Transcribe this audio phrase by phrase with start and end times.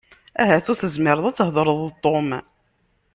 [0.41, 2.29] Ahat ur tezmireḍ ad thedreḍ d Tom.